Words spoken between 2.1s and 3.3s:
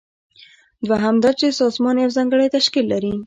ځانګړی تشکیل لري.